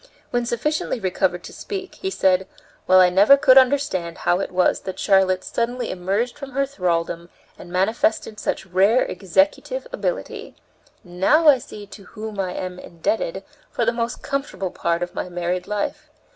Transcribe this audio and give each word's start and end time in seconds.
When 0.31 0.47
sufficiently 0.47 0.99
recovered 0.99 1.43
to 1.43 1.53
speak, 1.53 1.93
he 1.93 2.09
said: 2.09 2.47
"Well, 2.87 2.99
I 2.99 3.11
never 3.11 3.37
could 3.37 3.55
understand 3.55 4.17
how 4.17 4.39
it 4.39 4.49
was 4.51 4.79
that 4.79 4.97
Charlotte 4.97 5.43
suddenly 5.43 5.91
emerged 5.91 6.39
from 6.39 6.53
her 6.53 6.65
thraldom 6.65 7.29
and 7.55 7.71
manifested 7.71 8.39
such 8.39 8.65
rare 8.65 9.03
executive 9.05 9.85
ability. 9.93 10.55
Now 11.03 11.47
I 11.49 11.59
see 11.59 11.85
to 11.85 12.05
whom 12.05 12.39
I 12.39 12.55
am 12.55 12.79
indebted 12.79 13.43
for 13.69 13.85
the 13.85 13.93
most 13.93 14.23
comfortable 14.23 14.71
part 14.71 15.03
of 15.03 15.13
my 15.13 15.29
married 15.29 15.67
life. 15.67 16.09